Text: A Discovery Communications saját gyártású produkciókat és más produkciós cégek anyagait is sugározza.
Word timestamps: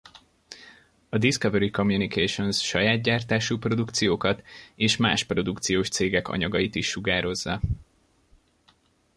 A 1.09 1.17
Discovery 1.19 1.69
Communications 1.69 2.57
saját 2.63 3.01
gyártású 3.01 3.57
produkciókat 3.59 4.43
és 4.75 4.97
más 4.97 5.23
produkciós 5.23 5.89
cégek 5.89 6.27
anyagait 6.27 6.75
is 6.75 6.87
sugározza. 6.87 7.59